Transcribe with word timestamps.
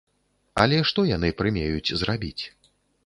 Але 0.63 0.79
што 0.91 1.05
яны 1.09 1.29
прымеюць 1.41 1.93
зрабіць? 2.05 2.39